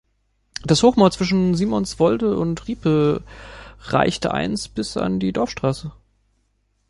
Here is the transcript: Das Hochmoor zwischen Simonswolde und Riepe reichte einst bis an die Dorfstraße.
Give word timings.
Das 0.63 0.81
Hochmoor 0.81 1.11
zwischen 1.11 1.53
Simonswolde 1.53 2.35
und 2.35 2.67
Riepe 2.67 3.21
reichte 3.81 4.31
einst 4.33 4.73
bis 4.73 4.97
an 4.97 5.19
die 5.19 5.31
Dorfstraße. 5.31 5.91